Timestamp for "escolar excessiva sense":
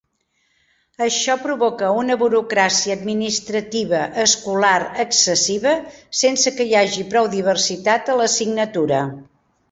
4.23-6.53